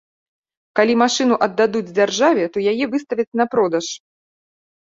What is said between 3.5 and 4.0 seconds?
продаж.